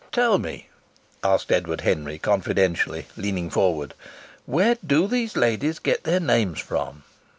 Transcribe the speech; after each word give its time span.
"Tell 0.11 0.39
me," 0.39 0.67
asked 1.23 1.51
Edward 1.51 1.81
Henry, 1.81 2.17
confidentially, 2.17 3.05
leaning 3.15 3.51
forward, 3.51 3.93
"where 4.47 4.75
do 4.83 5.05
those 5.05 5.37
ladies 5.37 5.77
get 5.77 6.05
their 6.05 6.19
names 6.19 6.59
from?" 6.59 7.03